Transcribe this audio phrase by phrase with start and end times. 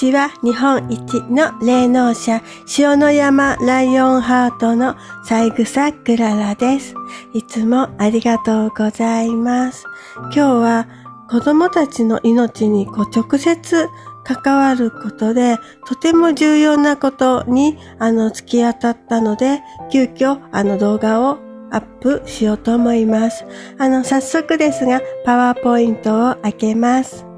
[0.00, 0.30] ちは。
[0.42, 2.40] 日本一の霊能者、
[2.78, 6.94] 塩の山ライオンハートの三枝クララです。
[7.34, 9.84] いつもありがとうございます。
[10.16, 10.88] 今日は
[11.28, 13.88] 子供たちの命にこう直接
[14.24, 19.60] 関わることで、とても重要なことに、あの、突き当たったので、
[19.92, 21.38] 急遽、あの動画を
[21.70, 23.44] アップしようと思います。
[23.78, 27.29] あの、早速ですが、パワーポイントを開けます。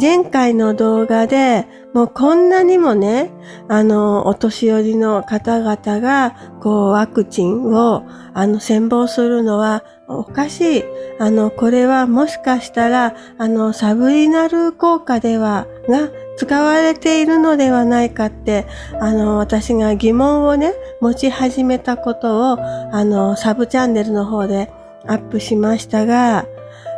[0.00, 1.66] 前回の動画で
[1.96, 3.30] もうこんなにもね、
[3.68, 10.84] あの、お年寄りの方々が、こう、ワクチンを、あの、先導するのはおかしい。
[11.18, 18.66] あの、これはもしかしたら、あの、サブリナル効果では、が使われているのではないかって、
[19.00, 24.70] あの、私が疑問をね、持ち始めたことを、あの、サブチャンネルの方で
[25.06, 26.44] アップしましたが、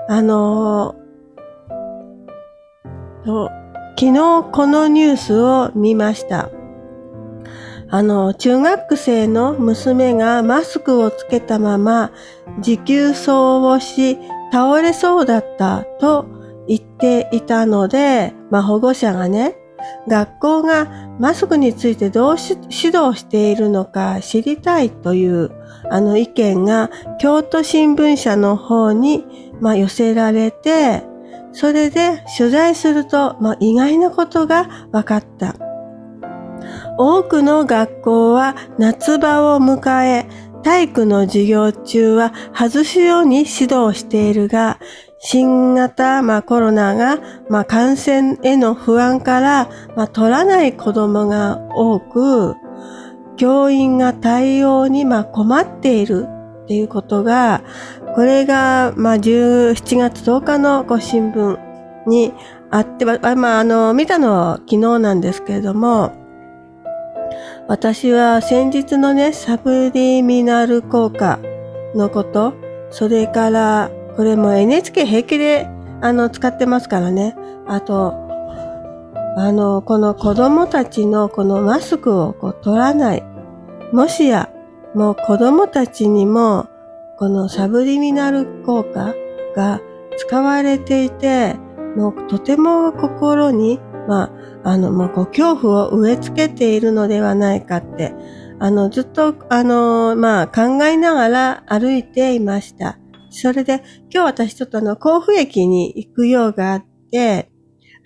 [0.08, 0.96] あの、
[3.28, 6.50] 昨日このニュースを見ました。
[7.90, 12.10] あの、中学生の娘がマスクをつけたまま
[12.60, 14.18] 持久走をし
[14.52, 16.26] 倒れそうだったと
[16.66, 19.56] 言っていたので、まあ保護者がね、
[20.08, 20.86] 学校が
[21.18, 25.50] マスクについてどう指導しているのか知りたいという
[25.90, 26.90] あの意見が
[27.20, 29.24] 京都新聞社の方に、
[29.60, 31.02] まあ、寄せられて、
[31.52, 35.54] それで取材すると、まあ、意外なことが分かった。
[36.98, 40.26] 多くの学校は夏場を迎え、
[40.62, 44.78] 体育の授業中は外すように指導しているが、
[45.20, 47.18] 新型、まあ、コロナが、
[47.48, 52.54] まあ、感染への不安から、まあ、取らない子供が多く、
[53.36, 56.26] 教員が対応に、まあ、困っている
[56.64, 57.62] っていうことが、
[58.18, 61.56] これが、まあ、17月10日のご新聞
[62.08, 62.32] に
[62.68, 66.10] あって、まあ、あの、見たのは昨日なんですけれども、
[67.68, 71.38] 私は先日のね、サブリミナル効果
[71.94, 72.54] のこと、
[72.90, 75.68] それから、これも NHK 平気で、
[76.00, 77.36] あの、使ってますからね。
[77.68, 78.14] あと、
[79.36, 83.22] あの、この子供たちのこのマスクをこう取らない。
[83.92, 84.50] もしや、
[84.92, 86.66] もう子供たちにも
[87.18, 89.12] このサブリミナル効果
[89.56, 89.80] が
[90.16, 91.54] 使われていて、
[91.96, 94.30] もうとても心に、ま
[94.64, 98.14] あ、あの、もうこう恐怖を植え付けているのではないかって、
[98.60, 102.98] あの、ずっと、あの、まあ、考えながら歩いていました。
[103.30, 107.50] それで、今日私ちょっとあの、甲府駅に行く用があって、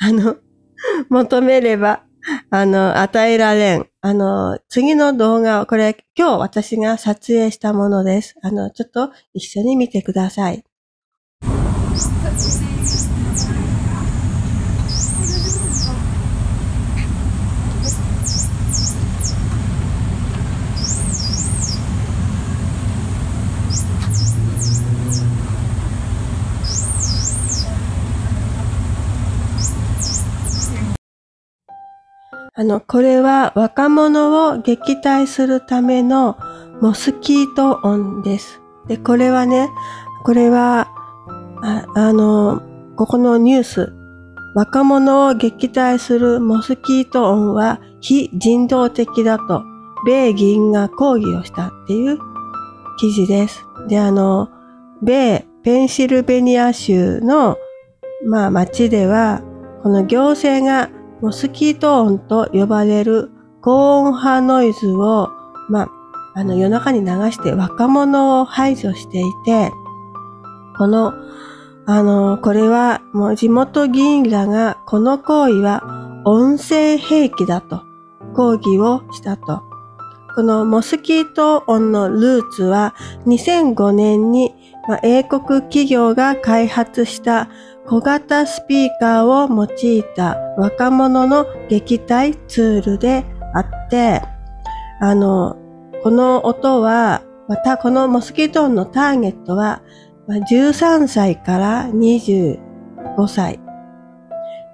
[0.00, 0.36] あの、
[1.10, 2.04] 求めれば、
[2.50, 3.86] あの、与えられん。
[4.00, 8.36] あの、次の動画を、これ今日私が撮影したものです。
[8.42, 10.64] あの、ちょっと一緒に見てください。
[32.62, 36.38] あの、これは若者を撃退するための
[36.80, 38.62] モスキート音です。
[38.86, 39.68] で、これはね、
[40.22, 40.86] これは、
[41.60, 42.62] ああの、
[42.94, 43.92] ここのニュース、
[44.54, 49.64] 若者を撃退するモスキート音は非人道的だと、
[50.06, 52.18] 米議員が抗議をしたっていう
[53.00, 53.66] 記事です。
[53.88, 54.48] で、あの、
[55.02, 57.56] 米ペンシルベニア州の、
[58.24, 59.42] まあ、町では、
[59.82, 60.90] この行政が
[61.22, 63.30] モスキート音と呼ばれる
[63.60, 65.30] 高音波ノイズを、
[65.68, 65.88] まあ、
[66.34, 69.70] あの夜中に流して若者を排除していて、
[70.76, 71.14] この、
[71.86, 77.82] あの、これはもう地元議員らがこの行為は音声兵器だと
[78.34, 79.71] 抗議をしたと。
[80.34, 82.94] このモスキート音のルーツは
[83.26, 84.54] 2005年に、
[85.02, 87.48] 英国企業が開発した
[87.86, 93.24] 小型スピーカーを用いた若者の撃退ツールで
[93.54, 94.22] あって、
[95.00, 95.56] あの、
[96.02, 99.82] この音は、またこのモスキート音のターゲットは、
[100.28, 102.58] 13歳から25
[103.28, 103.60] 歳。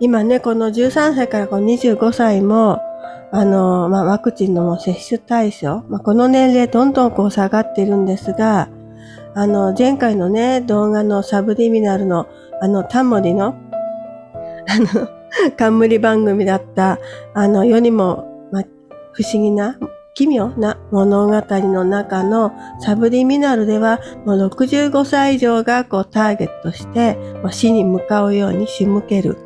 [0.00, 2.80] 今ね、この13歳からこの25歳も、
[3.30, 8.68] あの、まあ、ワクチンのも接種対象、まあ、この年齢どんどんこう下がってるんですが、
[9.34, 12.26] あの、前回のね、動画のサブリミナルの
[12.60, 13.54] あの、タモリの、
[14.66, 15.08] あの、
[15.56, 16.98] 冠番組だった、
[17.34, 18.64] あの、世にも、まあ、
[19.12, 19.78] 不思議な、
[20.14, 29.36] 奇妙な物語の中のサブリミナルでは、もう65歳以上がこうターゲットして、ま死に向かうように仕向ける。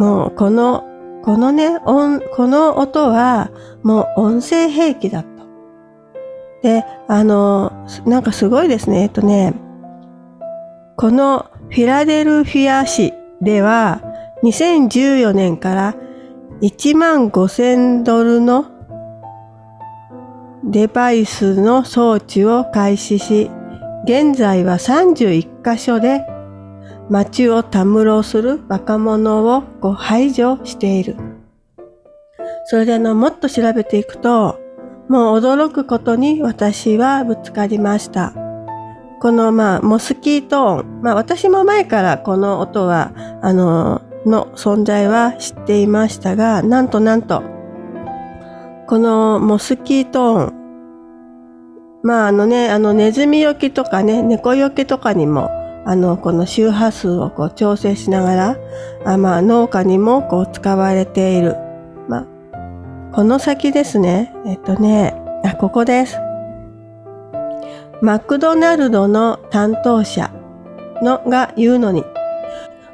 [0.00, 0.84] もうこの、
[1.22, 3.50] このね、音、この音は
[3.82, 5.28] もう音声兵器だと。
[6.62, 9.02] で、あの、なんかすごいですね。
[9.02, 9.54] えっとね、
[10.96, 14.02] このフィラデルフィア市では
[14.42, 15.94] 2014年から
[16.60, 18.66] 1万5000ドルの
[20.64, 23.50] デバイスの装置を開始し、
[24.04, 26.24] 現在は31カ所で
[27.12, 31.16] 街をたむろする若者をこう排除している。
[32.64, 34.58] それであの、もっと調べていくと、
[35.10, 38.32] もう驚くことに私はぶつかりました。
[39.20, 41.02] このまあ、モスキート音。
[41.02, 43.12] まあ私も前からこの音は、
[43.42, 47.42] あの、の存在は知っていましたが、なんとなんと、
[48.86, 50.52] このモスキート音。
[52.02, 55.50] まああのね、あのネズミよけとかね、猫よけとかにも
[55.84, 58.56] あの、この周波数をこう調整しながら、
[59.04, 61.56] あまあ、農家にもこう使われている。
[62.08, 64.32] まあ、この先ですね。
[64.46, 65.14] えっとね、
[65.44, 66.18] あ、ここです。
[68.00, 70.32] マクドナルドの担当者
[71.02, 72.04] のが言うのに、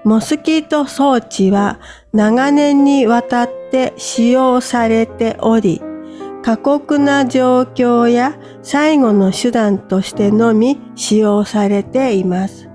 [0.05, 1.81] モスキート装置は
[2.13, 5.83] 長年にわたって使用されており、
[6.43, 12.68] 過酷な状況や最後の手段としてのみ使用されています。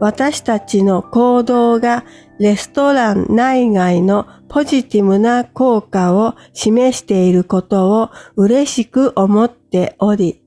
[0.00, 2.04] 私たちの行動が
[2.38, 10.42] レストラン内外のポジティブな効果を示していることを嬉しく思っており、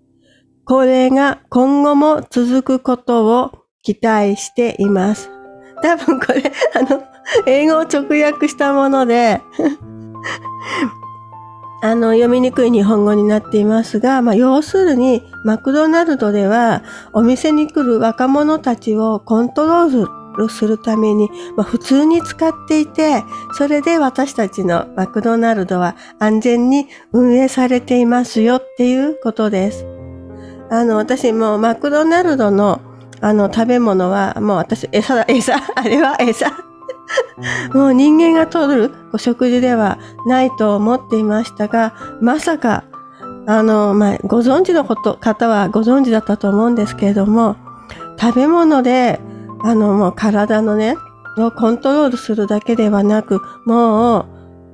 [0.65, 3.51] これが今後も続くことを
[3.83, 5.29] 期待しています。
[5.81, 7.03] 多分これ、あの、
[7.45, 9.41] 英語を直訳したもので
[11.83, 16.81] あの、読みにくい日本語になっていますが、まあ、要するに、マクドナルドでは、
[17.11, 29.85] お店に来る若者たちをコントロールするために、まあ、普通に使っていて、それで私たちのマクドナルドは安全に運営されていますよっていうことです。
[30.71, 32.79] あの、私もマクドナルドの
[33.19, 36.72] あの食べ物はもう私餌だ、餌、あれは餌。
[37.73, 42.85] もう人間が取るお食事ではないと思っていましたが、まさか、
[43.45, 47.57] あの、まあ、ご存知のこと、方はご存知だったと思うんですけれども、
[48.19, 49.19] 食べ物で、
[49.63, 50.95] あの、もう体のね、
[51.37, 54.25] をコントロールするだけではなく、もう、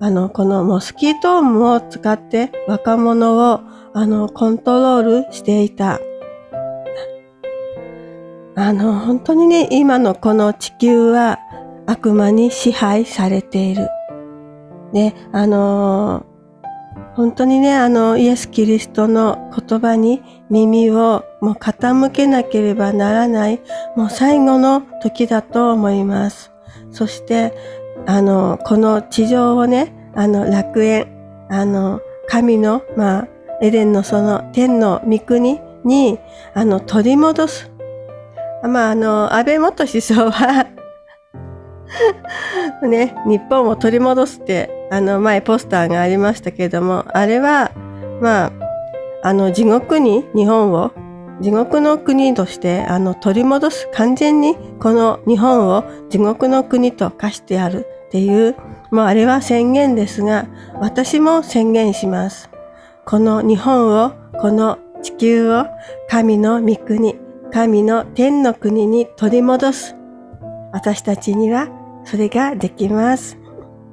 [0.01, 3.61] あの、このモスキート音も使って若者を、
[3.93, 5.99] あの、コントロールしていた。
[8.55, 11.39] あの、本当にね、今のこの地球は、
[11.89, 13.89] 悪魔に支配されている。
[14.93, 23.59] で、あのー、本当にね、あの、イエス・キリストの言葉に耳をもう傾けなければならない、
[23.95, 26.51] もう最後の時だと思います。
[26.91, 27.53] そして、
[28.05, 31.07] あの、この地上をね、あの、楽園、
[31.49, 33.27] あの、神の、まあ、
[33.61, 36.19] エデンのその天の御国に、
[36.53, 37.71] あの、取り戻す。
[38.63, 40.67] まあ、あの、安倍元首相は
[42.83, 47.71] ね、日本を取り戻すって、あの前ポスターがありましたけれども、あれは、
[48.21, 48.51] まあ、
[49.23, 50.91] あの地獄に日本を、
[51.41, 58.55] 地獄の国としてあの取り戻す、完全にこの日本を地獄の国と化してやるっていう、
[58.91, 60.47] もうあれは宣言ですが、
[60.79, 62.49] 私も宣言します。
[63.05, 65.65] この日本を、この地球を
[66.09, 67.15] 神の御国、
[67.51, 69.95] 神の天の国に取り戻す。
[70.71, 71.67] 私たちには
[72.09, 73.37] それができます。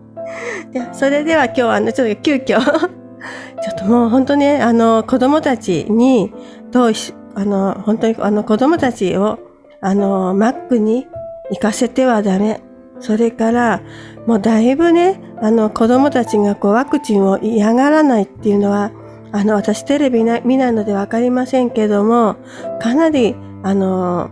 [0.72, 6.32] でそれでは今日はあの、ちょっと急遽 ちょっともう本当ね、あの、子供たちに、
[6.70, 9.38] どうし、あの、本当にあの子供たちを、
[9.82, 11.06] あの、マックに
[11.50, 12.62] 行かせてはダメ。
[13.00, 13.82] それから、
[14.26, 18.92] もうだいぶね、あの、子供たちがこうワクチンを嫌がらないっていうのは、
[19.32, 22.36] あの、私テレビ見ないのでわかりませんけども、
[22.80, 24.30] かなり、あの、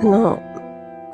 [0.00, 0.38] あの、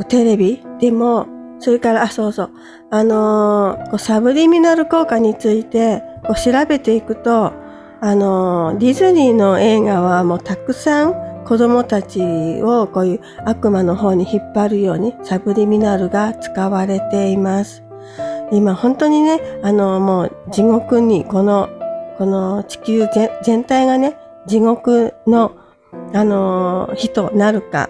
[0.08, 1.28] テレビでも、
[1.60, 2.50] それから、あ、そうそう、
[2.90, 7.52] あのー、こうサブリミナル効果についてこう調べていくと、
[8.00, 12.20] あのー、ディズニーの映画はもうたくさん子供たち
[12.62, 17.84] をこういう悪魔の方に引っ張るようにサブリミナルが使われています。
[18.50, 21.68] 今本当にね、あの、もう地獄にこの、
[22.18, 23.06] この地球
[23.44, 24.16] 全体がね、
[24.48, 25.52] 地獄の、
[26.12, 27.88] あの、火となるか、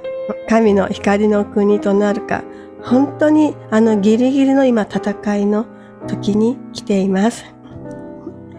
[0.49, 2.45] 神の光の国となるか、
[2.85, 5.67] 本当にあのギリギリの今戦いの
[6.09, 7.45] 時に来ています。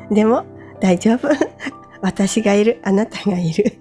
[0.09, 0.45] でも
[0.79, 1.29] 大丈夫。
[2.01, 2.79] 私がいる。
[2.83, 3.79] あなたがいる。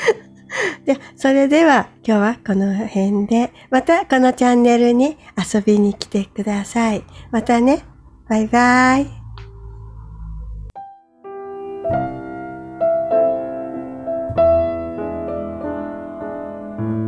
[0.84, 7.04] で、それでは今日はこの辺で、またこのチャンネルに遊びに来てください。
[7.30, 7.84] またね。
[8.28, 9.24] バイバイ。
[11.86, 12.10] thank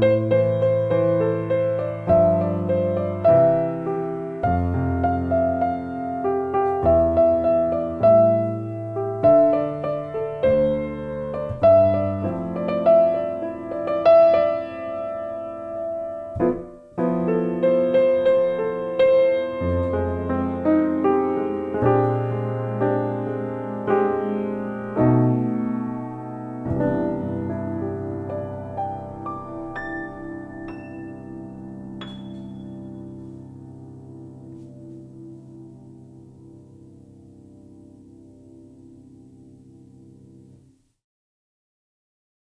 [0.05, 0.06] you